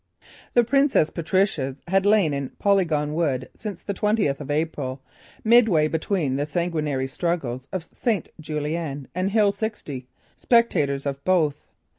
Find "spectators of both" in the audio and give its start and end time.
10.35-11.57